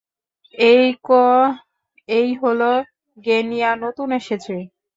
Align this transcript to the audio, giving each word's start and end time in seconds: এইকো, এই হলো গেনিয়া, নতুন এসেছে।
এইকো, 0.55 1.23
এই 2.09 2.29
হলো 2.41 2.71
গেনিয়া, 3.17 3.69
নতুন 3.83 4.09
এসেছে। 4.11 4.55